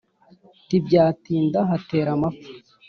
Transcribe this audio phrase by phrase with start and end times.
[0.67, 2.49] Ntibyatinda hatera amapfa